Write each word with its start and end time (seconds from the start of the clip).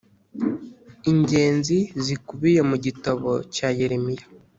ingenzi 1.11 1.77
z 2.03 2.05
ikubiye 2.15 2.61
mu 2.69 2.75
gitabo 2.85 3.31
cya 3.55 3.67
yeremiya 3.79 4.25